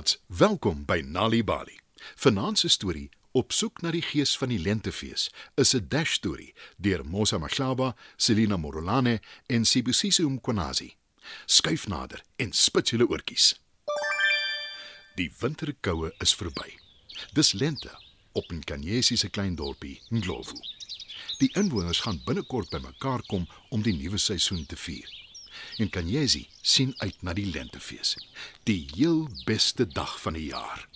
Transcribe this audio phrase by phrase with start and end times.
[0.00, 1.78] Maats, welkom by Nali Bali.
[2.16, 5.26] Vanaand se storie Op soek na die gees van die lentefees
[5.60, 10.94] is 'n dash storie deur Mosa Mahlaba, Selina Morolane en Sibusiso Mkhonazi.
[11.46, 13.60] Skuif nader en spit julle oortjies.
[15.16, 16.78] Die winterkoue is verby.
[17.32, 17.92] Dis lente
[18.32, 20.56] op Nkanyesi se klein dorpie, Ndlovu.
[21.38, 25.29] Die inwoners gaan binnekort bymekaar kom om die nuwe seisoen te vier.
[25.76, 28.16] En Kanyesi sien uit na die lentefees,
[28.62, 30.88] die heel beste dag van die jaar.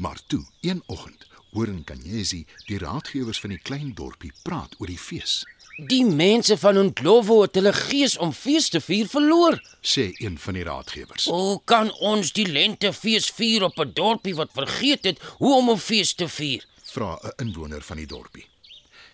[0.00, 4.98] Maar toe, een oggend, hoor Nkanyesi die raadgewers van die klein dorpie praat oor die
[4.98, 5.42] fees.
[5.90, 9.56] Die mense van Ontlowo het hulle gees om fees te vier verloor.
[9.80, 11.28] Sê een van die raadgewers.
[11.32, 15.78] Hoe kan ons die lentefees vier op 'n dorpie wat vergeet het hoe om 'n
[15.78, 16.64] fees te vier?
[16.84, 18.46] Vra 'n inwoner van die dorpie.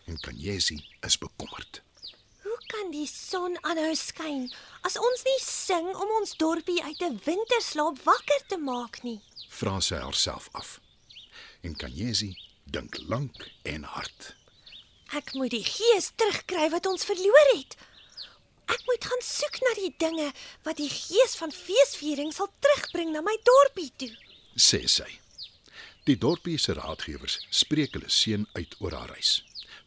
[0.06, 1.82] En Kanyesi is bekommerd.
[2.66, 4.48] Kan die son aanhou skyn
[4.86, 9.20] as ons nie sing om ons dorpie uit 'n winterslaap wakker te maak nie?
[9.48, 10.80] Vra sy haarself af.
[11.62, 14.34] En Kanyesi dink lank en hard.
[15.14, 17.76] Ek moet die gees terugkry wat ons verloor het.
[18.66, 20.32] Ek moet gaan soek na die dinge
[20.66, 24.10] wat die gees van feesviering sal terugbring na my dorpie toe.
[24.56, 25.20] sê sy.
[26.04, 29.42] Die dorpie se raadgewers spreek hulle seun uit oor haar reis.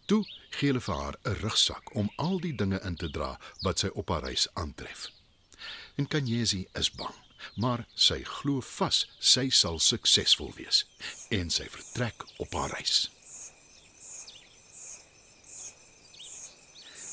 [0.09, 0.23] Toe
[0.57, 3.29] gee hulle vir haar 'n rugsak om al die dinge in te dra
[3.61, 5.11] wat sy op haar reis aantref.
[5.95, 7.15] En Kanyesi is bang,
[7.55, 10.85] maar sy glo vas sy sal suksesvol wees
[11.29, 13.11] en sy vertrek op haar reis.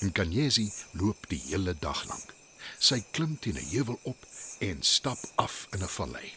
[0.01, 2.35] En Kanyesi loop die hele dag lank.
[2.79, 4.27] Sy klim teen 'n heuwel op
[4.59, 6.33] en stap af in 'n vallei.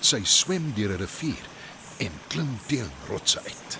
[0.00, 1.54] Sy swem deur 'n rivier
[1.98, 3.78] en klim teen rotse uit.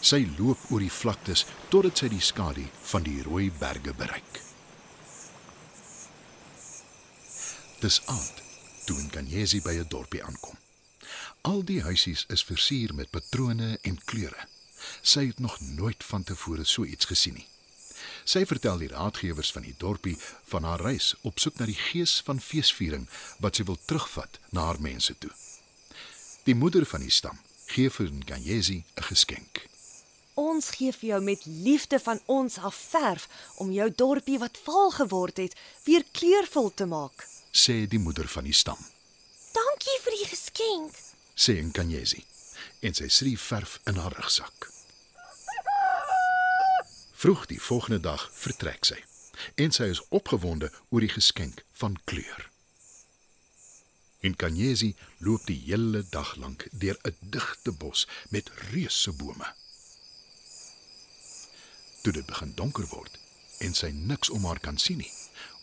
[0.00, 4.42] Sy loop oor die vlaktes totdat sy die skadu van die rooi berge bereik.
[7.82, 8.42] Dis aand
[8.86, 10.56] toe Nkanyesi by 'n dorpie aankom.
[11.42, 14.48] Al die huisies is versier met patrone en kleure.
[15.02, 17.46] Sy het nog nooit van tevore so iets gesien nie.
[18.24, 22.20] Sy vertel die raadgewers van die dorpie van haar reis op soek na die gees
[22.26, 25.30] van feesviering wat sy wil terugvat na haar mense toe.
[26.48, 27.36] Die moeder van die stam
[27.68, 29.66] gee vir Nkanyesi 'n geskenk.
[30.34, 34.90] Ons gee vir jou met liefde van ons af verf om jou dorpie wat vaal
[34.90, 35.54] geword het,
[35.84, 37.26] weer kleurvol te maak.
[37.52, 38.78] sê die moeder van die stam,
[39.52, 40.94] Dankie vir die geskenk.
[41.34, 42.24] sê Nkanyesi
[42.80, 44.70] en sy srie verf in haar rugsak.
[47.12, 49.04] Vroeg die volgende dag vertrek sy
[49.54, 52.50] en sy is opgewonde oor die geskenk van kleur.
[54.20, 59.54] Nkanyesi loop die hele dag lank deur 'n digte bos met reuse bome.
[62.02, 63.18] Toe dit begin donker word
[63.58, 65.12] en sy niks om haar kan sien nie,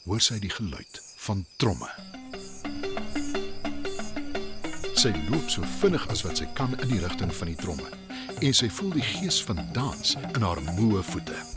[0.04, 1.90] hoor sy die geluid van tromme.
[4.96, 7.90] Sy loop so vinnig as wat sy kan in die rigting van die tromme
[8.42, 11.55] en sy voel die gees van dans in haar moe voete.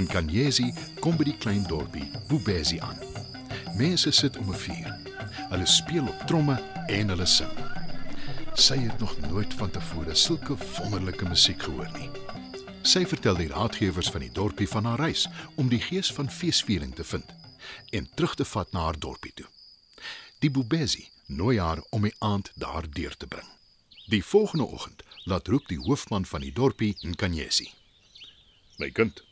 [0.00, 0.70] En Kanyesi
[1.04, 2.96] kom by die klein dorpie Bubezi aan.
[3.76, 4.88] Mense sit om 'n vuur.
[5.50, 6.56] Hulle speel op tromme
[6.86, 7.52] en hulle sing.
[8.54, 12.08] Sy het nog nooit van tevore sulke wonderlike musiek gehoor nie.
[12.82, 16.94] Sy vertel die raadgewers van die dorpie van haar reis om die gees van feesviering
[16.94, 17.34] te vind
[17.90, 19.48] en terug te vat na haar dorpie toe.
[20.38, 23.48] Die Bubezi nooi haar om die aand daar deur te bring.
[24.06, 27.72] Die volgende oggend laat roep die hoofman van die dorpie in Kanyesi.
[28.78, 29.24] My kind,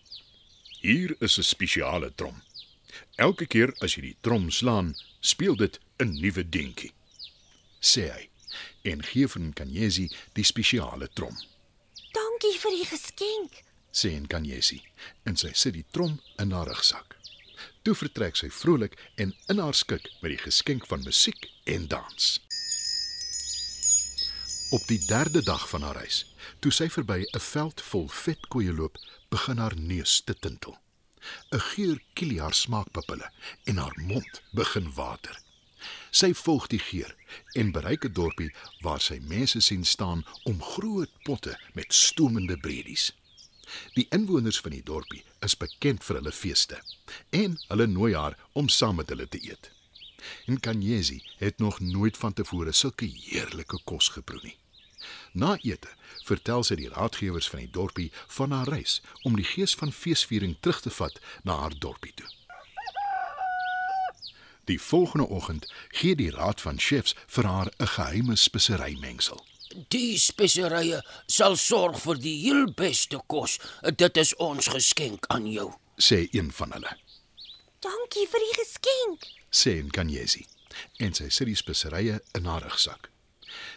[0.81, 2.43] hier is 'n spesiale trom.
[3.17, 6.93] Elke keer as jy die trom slaan, speel dit 'n nuwe dingetjie.
[7.81, 8.29] sê hy
[8.83, 11.37] en gee vir Kanyesi die spesiale trom.
[12.13, 13.65] Dankie vir die geskenk.
[13.93, 14.83] sê Nkanyesi
[15.25, 17.17] en sy sit die trom in haar rugsak.
[17.83, 22.39] Toe vertrek sy vrolik en in haar skik met die geskenk van musiek en dans.
[24.71, 28.99] Op die derde dag van haar reis, toe sy verby 'n veld vol vetkoeie loop,
[29.29, 30.77] begin haar neus te tintel.
[31.53, 33.31] 'n Geur kiel haar smaakpapille
[33.65, 35.41] en haar mond begin water.
[36.11, 37.17] Sy volg die geur
[37.53, 43.13] en bereik 'n dorpie waar sy mense sien staan om groot potte met stoomende bredies.
[43.95, 46.83] Die inwoners van die dorpie is bekend vir hulle feeste
[47.31, 49.78] en hulle nooi haar om saam met hulle te eet.
[50.47, 54.57] En Kanyesi het nog nooit van tevore sulke heerlike kos geproe nie.
[55.33, 55.89] Na ete
[56.25, 60.57] vertel sy die raadgewers van die dorpie van haar reis om die gees van feesviering
[60.61, 62.29] terug te vat na haar dorpie toe.
[64.69, 69.45] Die volgende oggend gee die raad van chefs vir haar 'n geheime speserymengsel.
[69.89, 73.59] Die speserye sal sorg vir die heel beste kos.
[73.97, 75.73] Dit is ons geskenk aan jou.
[75.97, 76.97] sê een van hulle.
[77.81, 79.27] Dankie vir die geskenk.
[79.51, 80.47] sê Nkanyesi
[80.99, 83.09] en sy sit die speserye in haar rugsak.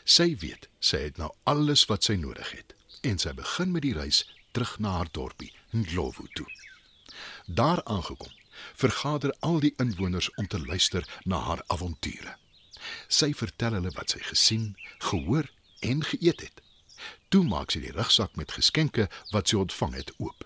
[0.03, 2.73] Sy weet sy het nou alles wat sy nodig het
[3.07, 6.47] en sy begin met die reis terug na haar dorpie, Ndlovu toe.
[7.45, 8.33] Daar aangekom,
[8.75, 12.35] vergader al die inwoners om te luister na haar avonture.
[13.07, 14.73] Sy vertel hulle wat sy gesien,
[15.11, 15.49] gehoor
[15.79, 16.61] en geëet het.
[17.29, 20.45] Toe maak sy die rugsak met geskenke wat sy ontvang het oop.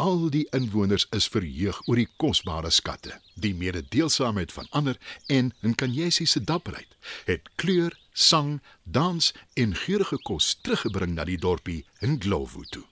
[0.00, 4.96] Al die inwoners is verheug oor die kosbare skatte, die mededeelsaamheid van ander
[5.28, 6.96] en Nkanyesi se dapperheid
[7.28, 9.28] het kleur, sang, dans
[9.60, 12.86] en geurende kos teruggebring na die dorpie Ndlovu toe.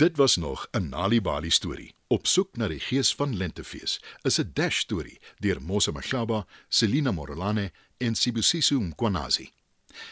[0.00, 1.94] Dit was nog 'n Nalibali storie.
[2.06, 7.12] Op soek na die gees van Lentefees is 'n dash storie deur Mosa Mashaba, Selina
[7.12, 9.52] Morolane en Sibusiso Mkwanazi.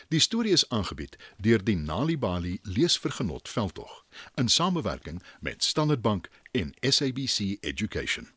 [0.08, 6.74] Die storie is aangebied deur die Nalibali Leesvergenot Veldtog in samewerking met Standard Bank en
[6.80, 8.28] SABC Education.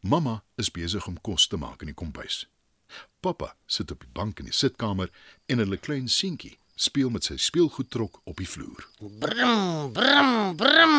[0.00, 2.46] Mamma is besig om kos te maak in die kombuis.
[3.20, 5.10] Pappa sit op die bank in die sitkamer
[5.46, 8.86] en hulle klein seentjie speel met sy speelgoedtrok op die vloer.
[9.20, 10.96] Brum, brum, brum.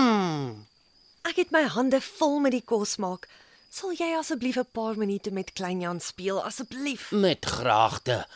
[1.25, 3.25] Ek het my hande vol met die kos maak.
[3.71, 7.11] Sal jy asseblief 'n paar minute met klein Jan speel asseblief?
[7.11, 8.27] Met graagte.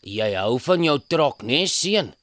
[0.00, 2.14] Jy hou van jou trok, né, nee, seun?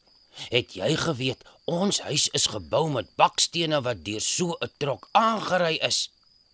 [0.50, 5.78] Het jy geweet ons huis is gebou met bakstene wat deur so 'n trok aangery
[5.82, 6.10] is?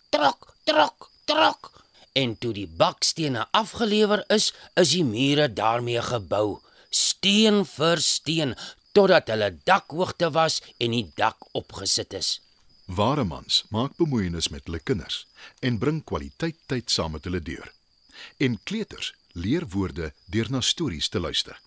[0.10, 1.84] Trok, trok, trok.
[2.14, 8.56] En toe die bakstene afgelewer is, is die mure daarmee gebou, steen vir steen,
[8.92, 12.40] totdat hulle dakhoogte was en die dak opgesit is.
[12.86, 15.26] Ware mans maak bemoeienis met hulle kinders
[15.62, 17.72] en bring kwaliteit tyd saam met hulle deur.
[18.38, 21.60] En kleuters leer woorde deur na stories te luister.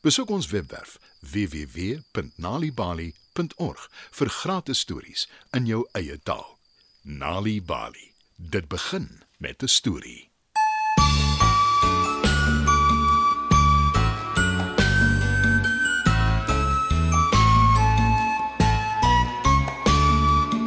[0.00, 6.58] Besoek ons webwerf www.nalibali.org vir gratis stories in jou eie taal.
[7.02, 8.12] Nali Bali.
[8.36, 10.30] Dit begin met 'n storie.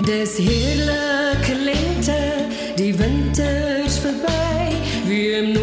[0.06, 4.76] Dis heerlike lente, die winter is verby.
[5.06, 5.59] Wie mooi